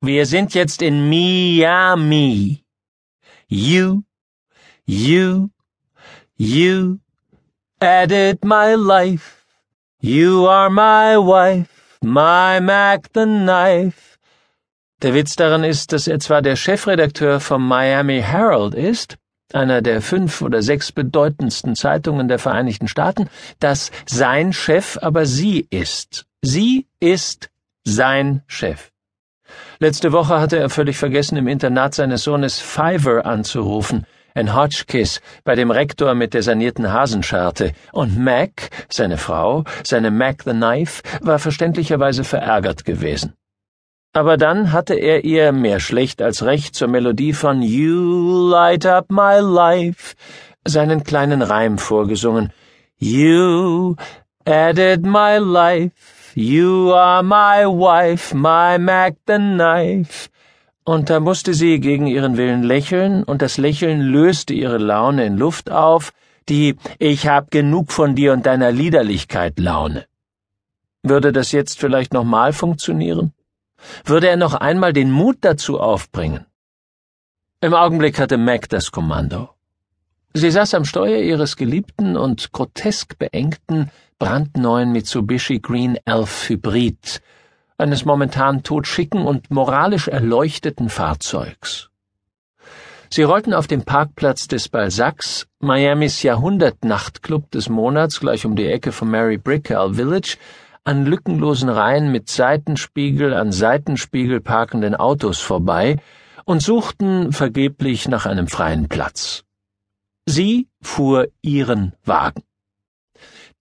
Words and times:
Wir 0.00 0.26
sind 0.26 0.54
jetzt 0.54 0.80
in 0.80 1.08
Miami. 1.08 2.64
You, 3.48 4.04
you, 4.86 5.50
you 6.36 7.00
added 7.80 8.44
my 8.44 8.74
life. 8.74 9.44
You 10.00 10.46
are 10.46 10.70
my 10.70 11.16
wife, 11.18 11.98
my 12.00 12.60
Mac 12.60 13.08
the 13.12 13.24
Knife. 13.24 14.18
Der 15.02 15.14
Witz 15.14 15.34
daran 15.34 15.64
ist, 15.64 15.92
dass 15.92 16.06
er 16.06 16.20
zwar 16.20 16.42
der 16.42 16.54
Chefredakteur 16.54 17.40
vom 17.40 17.66
Miami 17.66 18.22
Herald 18.22 18.74
ist, 18.74 19.16
einer 19.52 19.82
der 19.82 20.00
fünf 20.00 20.42
oder 20.42 20.62
sechs 20.62 20.92
bedeutendsten 20.92 21.74
Zeitungen 21.74 22.28
der 22.28 22.38
Vereinigten 22.38 22.86
Staaten, 22.86 23.28
dass 23.58 23.90
sein 24.06 24.52
Chef 24.52 24.96
aber 25.02 25.26
sie 25.26 25.66
ist. 25.70 26.26
Sie 26.40 26.86
ist 27.00 27.50
sein 27.82 28.44
Chef. 28.46 28.92
Letzte 29.78 30.12
Woche 30.12 30.40
hatte 30.40 30.58
er 30.58 30.70
völlig 30.70 30.96
vergessen, 30.98 31.36
im 31.36 31.48
Internat 31.48 31.94
seines 31.94 32.24
Sohnes 32.24 32.60
Fiver 32.60 33.26
anzurufen, 33.26 34.06
ein 34.34 34.54
Hotchkiss 34.54 35.20
bei 35.44 35.54
dem 35.54 35.70
Rektor 35.70 36.14
mit 36.14 36.34
der 36.34 36.42
sanierten 36.42 36.92
Hasenscharte, 36.92 37.72
und 37.92 38.18
Mac, 38.18 38.70
seine 38.88 39.18
Frau, 39.18 39.64
seine 39.84 40.10
Mac 40.10 40.42
the 40.44 40.52
Knife, 40.52 41.02
war 41.20 41.38
verständlicherweise 41.38 42.24
verärgert 42.24 42.84
gewesen. 42.84 43.34
Aber 44.12 44.36
dann 44.36 44.72
hatte 44.72 44.94
er 44.94 45.24
ihr 45.24 45.52
mehr 45.52 45.80
schlecht 45.80 46.22
als 46.22 46.44
recht 46.44 46.74
zur 46.74 46.88
Melodie 46.88 47.32
von 47.32 47.62
You 47.62 48.50
Light 48.50 48.86
Up 48.86 49.10
My 49.10 49.38
Life 49.40 50.14
seinen 50.66 51.04
kleinen 51.04 51.42
Reim 51.42 51.78
vorgesungen. 51.78 52.52
You 52.98 53.96
added 54.44 55.04
my 55.04 55.38
life 55.38 55.92
You 56.40 56.92
are 56.94 57.24
my 57.24 57.66
wife, 57.66 58.32
my 58.32 58.78
Mac 58.78 59.16
the 59.26 59.38
Knife. 59.38 60.28
Und 60.84 61.10
da 61.10 61.18
musste 61.18 61.52
sie 61.52 61.80
gegen 61.80 62.06
ihren 62.06 62.36
Willen 62.36 62.62
lächeln, 62.62 63.24
und 63.24 63.42
das 63.42 63.58
Lächeln 63.58 64.00
löste 64.00 64.54
ihre 64.54 64.78
Laune 64.78 65.26
in 65.26 65.36
Luft 65.36 65.68
auf, 65.68 66.12
die 66.48 66.76
Ich 67.00 67.26
hab 67.26 67.50
genug 67.50 67.90
von 67.90 68.14
dir 68.14 68.32
und 68.32 68.46
deiner 68.46 68.70
Liederlichkeit 68.70 69.58
Laune. 69.58 70.06
Würde 71.02 71.32
das 71.32 71.50
jetzt 71.50 71.80
vielleicht 71.80 72.12
nochmal 72.14 72.52
funktionieren? 72.52 73.32
Würde 74.04 74.28
er 74.28 74.36
noch 74.36 74.54
einmal 74.54 74.92
den 74.92 75.10
Mut 75.10 75.38
dazu 75.40 75.80
aufbringen? 75.80 76.46
Im 77.60 77.74
Augenblick 77.74 78.20
hatte 78.20 78.36
Mac 78.36 78.68
das 78.68 78.92
Kommando. 78.92 79.57
Sie 80.34 80.50
saß 80.50 80.74
am 80.74 80.84
Steuer 80.84 81.20
ihres 81.20 81.56
geliebten 81.56 82.16
und 82.16 82.52
grotesk 82.52 83.18
beengten, 83.18 83.90
brandneuen 84.18 84.92
Mitsubishi 84.92 85.58
Green 85.58 85.98
Elf 86.04 86.48
Hybrid, 86.48 87.22
eines 87.78 88.04
momentan 88.04 88.62
totschicken 88.62 89.26
und 89.26 89.50
moralisch 89.50 90.08
erleuchteten 90.08 90.90
Fahrzeugs. 90.90 91.88
Sie 93.10 93.22
rollten 93.22 93.54
auf 93.54 93.66
dem 93.66 93.84
Parkplatz 93.84 94.48
des 94.48 94.68
Balzacs, 94.68 95.46
Miamis 95.60 96.22
Jahrhundert-Nachtclub 96.22 97.50
des 97.50 97.70
Monats 97.70 98.20
gleich 98.20 98.44
um 98.44 98.54
die 98.54 98.66
Ecke 98.66 98.92
von 98.92 99.10
Mary 99.10 99.38
Brickell 99.38 99.94
Village, 99.94 100.36
an 100.84 101.06
lückenlosen 101.06 101.70
Reihen 101.70 102.12
mit 102.12 102.28
Seitenspiegel 102.28 103.32
an 103.32 103.50
Seitenspiegel 103.50 104.40
parkenden 104.40 104.94
Autos 104.94 105.40
vorbei 105.40 105.96
und 106.44 106.62
suchten 106.62 107.32
vergeblich 107.32 108.08
nach 108.08 108.26
einem 108.26 108.46
freien 108.46 108.88
Platz. 108.88 109.44
Sie 110.30 110.68
fuhr 110.82 111.28
ihren 111.40 111.94
Wagen. 112.04 112.42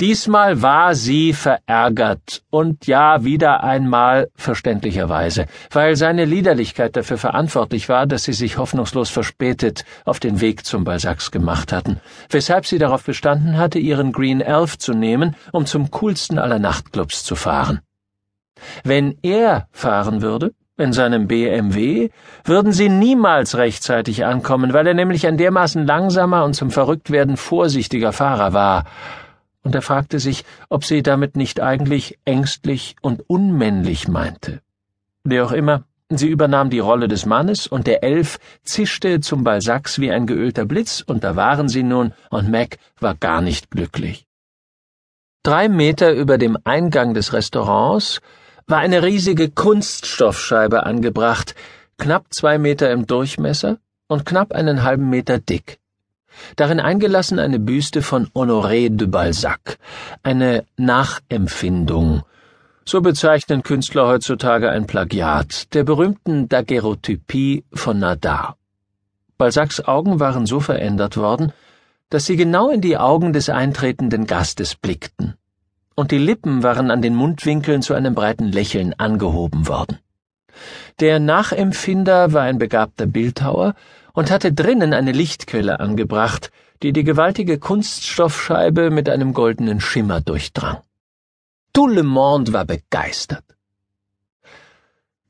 Diesmal 0.00 0.62
war 0.62 0.94
sie 0.94 1.34
verärgert 1.34 2.42
und 2.48 2.86
ja, 2.86 3.22
wieder 3.22 3.62
einmal 3.62 4.30
verständlicherweise, 4.34 5.44
weil 5.70 5.94
seine 5.94 6.24
Liederlichkeit 6.24 6.96
dafür 6.96 7.18
verantwortlich 7.18 7.90
war, 7.90 8.06
dass 8.06 8.24
sie 8.24 8.32
sich 8.32 8.56
hoffnungslos 8.56 9.10
verspätet 9.10 9.84
auf 10.06 10.20
den 10.20 10.40
Weg 10.40 10.64
zum 10.64 10.84
Balzacs 10.84 11.30
gemacht 11.30 11.70
hatten, 11.70 12.00
weshalb 12.30 12.64
sie 12.64 12.78
darauf 12.78 13.04
bestanden 13.04 13.58
hatte, 13.58 13.78
ihren 13.78 14.10
Green 14.10 14.40
Elf 14.40 14.78
zu 14.78 14.94
nehmen, 14.94 15.36
um 15.52 15.66
zum 15.66 15.90
coolsten 15.90 16.38
aller 16.38 16.58
Nachtclubs 16.58 17.24
zu 17.24 17.36
fahren. 17.36 17.80
Wenn 18.84 19.18
er 19.20 19.68
fahren 19.70 20.22
würde, 20.22 20.54
in 20.76 20.92
seinem 20.92 21.28
BMW, 21.28 22.10
würden 22.44 22.72
sie 22.72 22.88
niemals 22.88 23.56
rechtzeitig 23.56 24.24
ankommen, 24.24 24.72
weil 24.72 24.86
er 24.86 24.94
nämlich 24.94 25.26
ein 25.26 25.36
dermaßen 25.36 25.86
langsamer 25.86 26.44
und 26.44 26.54
zum 26.54 26.70
Verrücktwerden 26.70 27.36
vorsichtiger 27.36 28.12
Fahrer 28.12 28.52
war, 28.52 28.84
und 29.62 29.74
er 29.74 29.82
fragte 29.82 30.18
sich, 30.18 30.44
ob 30.68 30.84
sie 30.84 31.02
damit 31.02 31.36
nicht 31.36 31.60
eigentlich 31.60 32.18
ängstlich 32.26 32.96
und 33.00 33.28
unmännlich 33.28 34.08
meinte. 34.08 34.60
Wie 35.24 35.40
auch 35.40 35.52
immer, 35.52 35.84
sie 36.10 36.28
übernahm 36.28 36.68
die 36.68 36.80
Rolle 36.80 37.08
des 37.08 37.24
Mannes, 37.24 37.66
und 37.66 37.86
der 37.86 38.02
Elf 38.02 38.38
zischte 38.62 39.20
zum 39.20 39.42
Balsacs 39.42 39.98
wie 40.00 40.10
ein 40.10 40.26
geölter 40.26 40.66
Blitz, 40.66 41.00
und 41.00 41.24
da 41.24 41.34
waren 41.34 41.68
sie 41.68 41.82
nun, 41.82 42.12
und 42.30 42.50
Mac 42.50 42.76
war 43.00 43.14
gar 43.14 43.40
nicht 43.40 43.70
glücklich. 43.70 44.26
Drei 45.42 45.68
Meter 45.68 46.12
über 46.12 46.36
dem 46.36 46.58
Eingang 46.64 47.14
des 47.14 47.32
Restaurants 47.32 48.20
war 48.66 48.78
eine 48.78 49.02
riesige 49.02 49.50
Kunststoffscheibe 49.50 50.84
angebracht, 50.84 51.54
knapp 51.98 52.32
zwei 52.32 52.58
Meter 52.58 52.90
im 52.90 53.06
Durchmesser 53.06 53.78
und 54.08 54.24
knapp 54.24 54.52
einen 54.52 54.82
halben 54.82 55.10
Meter 55.10 55.38
dick. 55.38 55.78
Darin 56.56 56.80
eingelassen 56.80 57.38
eine 57.38 57.58
Büste 57.58 58.02
von 58.02 58.28
Honoré 58.34 58.88
de 58.88 59.06
Balzac, 59.06 59.78
eine 60.22 60.64
Nachempfindung, 60.76 62.22
so 62.84 63.00
bezeichnen 63.00 63.62
Künstler 63.62 64.06
heutzutage 64.06 64.70
ein 64.70 64.86
Plagiat 64.86 65.72
der 65.74 65.84
berühmten 65.84 66.48
Daguerreotypie 66.48 67.64
von 67.72 67.98
Nadar. 67.98 68.56
Balzacs 69.38 69.86
Augen 69.86 70.20
waren 70.20 70.46
so 70.46 70.60
verändert 70.60 71.16
worden, 71.16 71.52
dass 72.10 72.26
sie 72.26 72.36
genau 72.36 72.70
in 72.70 72.80
die 72.80 72.98
Augen 72.98 73.32
des 73.32 73.48
eintretenden 73.48 74.26
Gastes 74.26 74.74
blickten, 74.74 75.34
und 75.94 76.10
die 76.10 76.18
Lippen 76.18 76.62
waren 76.62 76.90
an 76.90 77.02
den 77.02 77.14
Mundwinkeln 77.14 77.82
zu 77.82 77.94
einem 77.94 78.14
breiten 78.14 78.50
Lächeln 78.50 78.94
angehoben 78.98 79.68
worden. 79.68 79.98
Der 81.00 81.18
Nachempfinder 81.18 82.32
war 82.32 82.42
ein 82.42 82.58
begabter 82.58 83.06
Bildhauer 83.06 83.74
und 84.12 84.30
hatte 84.30 84.52
drinnen 84.52 84.92
eine 84.92 85.12
Lichtquelle 85.12 85.80
angebracht, 85.80 86.50
die 86.82 86.92
die 86.92 87.04
gewaltige 87.04 87.58
Kunststoffscheibe 87.58 88.90
mit 88.90 89.08
einem 89.08 89.32
goldenen 89.34 89.80
Schimmer 89.80 90.20
durchdrang. 90.20 90.78
Tout 91.72 91.90
le 91.90 92.02
monde 92.02 92.52
war 92.52 92.64
begeistert. 92.64 93.44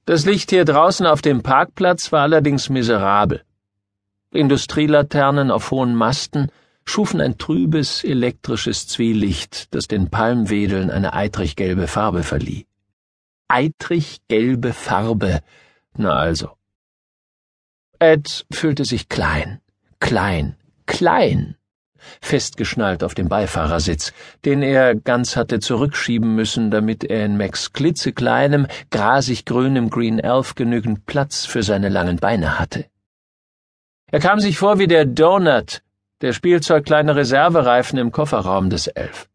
Das 0.04 0.26
Licht 0.26 0.50
hier 0.50 0.66
draußen 0.66 1.06
auf 1.06 1.22
dem 1.22 1.42
Parkplatz 1.42 2.12
war 2.12 2.22
allerdings 2.22 2.68
miserabel. 2.68 3.42
Industrielaternen 4.32 5.50
auf 5.50 5.70
hohen 5.70 5.94
Masten 5.94 6.50
schufen 6.84 7.20
ein 7.20 7.38
trübes, 7.38 8.04
elektrisches 8.04 8.86
Zwielicht, 8.86 9.74
das 9.74 9.88
den 9.88 10.10
Palmwedeln 10.10 10.90
eine 10.90 11.12
eitrig 11.14 11.56
gelbe 11.56 11.86
Farbe 11.86 12.22
verlieh. 12.22 12.66
Eitrig 13.48 14.18
gelbe 14.28 14.72
Farbe, 14.72 15.40
na 15.96 16.14
also. 16.14 16.50
Ed 17.98 18.46
fühlte 18.52 18.84
sich 18.84 19.08
klein, 19.08 19.60
klein, 20.00 20.56
klein, 20.86 21.56
festgeschnallt 22.20 23.02
auf 23.02 23.14
dem 23.14 23.28
Beifahrersitz, 23.28 24.12
den 24.44 24.62
er 24.62 24.94
ganz 24.94 25.36
hatte 25.36 25.60
zurückschieben 25.60 26.34
müssen, 26.34 26.70
damit 26.70 27.04
er 27.04 27.24
in 27.24 27.36
Max 27.36 27.72
klitzekleinem, 27.72 28.66
grasig 28.90 29.44
grünem 29.44 29.90
Green 29.90 30.18
Elf 30.18 30.54
genügend 30.54 31.06
Platz 31.06 31.46
für 31.46 31.62
seine 31.62 31.88
langen 31.88 32.16
Beine 32.16 32.58
hatte. 32.58 32.86
Er 34.10 34.20
kam 34.20 34.38
sich 34.38 34.58
vor 34.58 34.78
wie 34.78 34.86
der 34.86 35.06
Donut, 35.06 35.82
der 36.24 36.32
Spielzeug 36.32 36.86
kleine 36.86 37.16
Reservereifen 37.16 37.98
im 37.98 38.10
Kofferraum 38.10 38.70
des 38.70 38.86
Elf. 38.86 39.28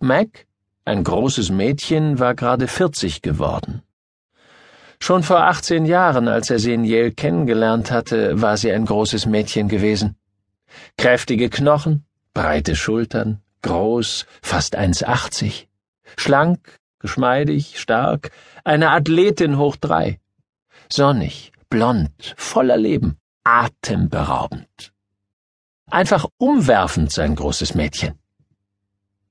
Mac, 0.00 0.46
ein 0.84 1.04
großes 1.04 1.50
Mädchen, 1.52 2.18
war 2.18 2.34
gerade 2.34 2.66
vierzig 2.66 3.22
geworden. 3.22 3.80
Schon 4.98 5.22
vor 5.22 5.44
18 5.44 5.86
Jahren, 5.86 6.26
als 6.26 6.50
er 6.50 6.58
sie 6.58 6.74
in 6.74 6.82
Yale 6.82 7.12
kennengelernt 7.12 7.92
hatte, 7.92 8.42
war 8.42 8.56
sie 8.56 8.72
ein 8.72 8.86
großes 8.86 9.26
Mädchen 9.26 9.68
gewesen. 9.68 10.16
Kräftige 10.98 11.48
Knochen, 11.48 12.04
breite 12.32 12.74
Schultern, 12.74 13.40
groß, 13.62 14.26
fast 14.42 14.76
1,80, 14.76 15.66
schlank, 16.16 16.80
geschmeidig, 16.98 17.78
stark, 17.78 18.32
eine 18.64 18.90
Athletin 18.90 19.58
hoch 19.58 19.76
drei. 19.76 20.18
Sonnig, 20.90 21.52
blond, 21.70 22.34
voller 22.36 22.78
Leben, 22.78 23.16
atemberaubend. 23.44 24.93
Einfach 25.90 26.26
umwerfend 26.38 27.12
sein 27.12 27.34
großes 27.34 27.74
Mädchen. 27.74 28.18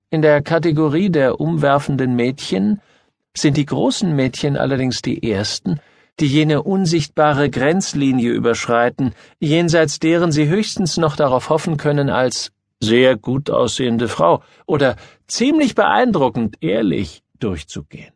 In 0.10 0.22
der 0.22 0.42
Kategorie 0.42 1.10
der 1.10 1.40
umwerfenden 1.40 2.16
Mädchen 2.16 2.82
sind 3.36 3.58
die 3.58 3.66
großen 3.66 4.16
Mädchen 4.16 4.56
allerdings 4.58 5.02
die 5.02 5.30
ersten, 5.30 5.80
die 6.20 6.28
jene 6.28 6.62
unsichtbare 6.62 7.50
Grenzlinie 7.50 8.32
überschreiten, 8.32 9.14
jenseits 9.40 10.00
deren 10.00 10.32
sie 10.32 10.48
höchstens 10.48 10.98
noch 10.98 11.16
darauf 11.16 11.50
hoffen 11.50 11.78
können, 11.78 12.10
als 12.10 12.52
sehr 12.80 13.18
gut 13.18 13.50
aussehende 13.50 14.08
Frau 14.08 14.44
oder 14.68 14.96
ziemlich 15.26 15.74
beeindruckend 15.74 16.58
ehrlich 16.62 17.24
durchzugehen. 17.40 18.13